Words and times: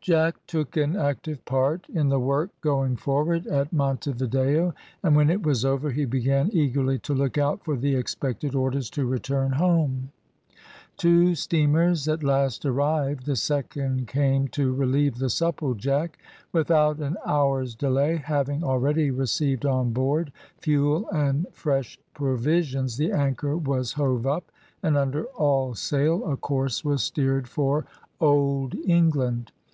Jack 0.00 0.36
took 0.46 0.76
an 0.76 0.94
active 0.94 1.44
part 1.44 1.86
in 1.92 2.08
the 2.10 2.20
work 2.20 2.48
going 2.60 2.94
forward 2.96 3.44
at 3.48 3.72
Monte 3.72 4.12
Video, 4.12 4.72
and 5.02 5.16
when 5.16 5.28
it 5.28 5.42
was 5.42 5.64
over 5.66 5.90
he 5.90 6.04
began 6.04 6.48
eagerly 6.52 6.98
to 7.00 7.12
look 7.12 7.36
out 7.36 7.64
for 7.64 7.76
the 7.76 7.96
expected 7.96 8.54
orders 8.54 8.88
to 8.90 9.04
return 9.04 9.52
home. 9.52 10.12
Two 10.96 11.34
steamers 11.34 12.06
at 12.08 12.22
last 12.22 12.64
arrived, 12.64 13.26
the 13.26 13.34
second 13.36 14.06
came 14.06 14.46
to 14.48 14.72
relieve 14.72 15.18
the 15.18 15.28
Supplejack. 15.28 16.16
Without 16.52 16.98
an 16.98 17.16
hour's 17.26 17.74
delay, 17.74 18.16
having 18.16 18.62
already 18.62 19.10
received 19.10 19.66
on 19.66 19.92
board 19.92 20.32
fuel 20.58 21.08
and 21.10 21.48
fresh 21.52 21.98
provisions, 22.14 22.96
the 22.96 23.10
anchor 23.12 23.56
was 23.58 23.94
hove 23.94 24.24
up, 24.24 24.52
and 24.84 24.96
under 24.96 25.24
all 25.34 25.74
sail 25.74 26.24
a 26.30 26.36
course 26.36 26.82
was 26.84 27.02
steered 27.02 27.48
for 27.48 27.84
Old 28.20 28.76
England. 28.86 29.50